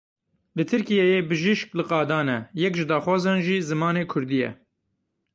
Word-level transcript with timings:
Li 0.55 0.63
Tirkiyeyê 0.69 1.19
bijîşk 1.29 1.69
li 1.77 1.83
qadan 1.89 2.27
e; 2.37 2.39
yek 2.61 2.73
ji 2.77 2.85
daxwazan 2.89 3.39
jî 3.45 3.57
zimanê 3.69 4.03
kurdî 4.11 4.37
ye. 4.43 4.51